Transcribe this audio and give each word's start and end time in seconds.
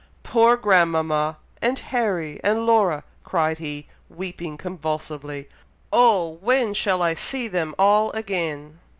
"Poor 0.23 0.57
grandmama! 0.57 1.37
and 1.61 1.77
Harry 1.77 2.39
and 2.43 2.65
Laura!" 2.65 3.03
cried 3.23 3.59
he, 3.59 3.87
weeping 4.09 4.57
convulsively. 4.57 5.47
"Oh! 5.93 6.39
when 6.41 6.73
shall 6.73 7.03
I 7.03 7.13
see 7.13 7.47
them 7.47 7.75
all 7.77 8.09
again!" 8.13 8.79